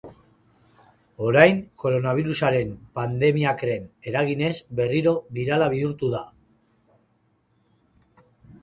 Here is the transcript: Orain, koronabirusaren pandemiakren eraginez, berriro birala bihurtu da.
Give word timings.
Orain, 1.31 1.59
koronabirusaren 1.83 2.71
pandemiakren 3.01 3.87
eraginez, 4.13 4.53
berriro 4.81 5.15
birala 5.39 5.71
bihurtu 5.77 6.11
da. 6.19 6.25